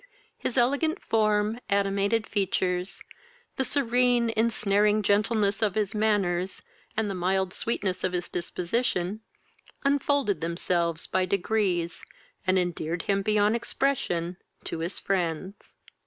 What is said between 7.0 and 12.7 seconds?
the mild sweetness of his disposition, unfolded themselves by degrees, and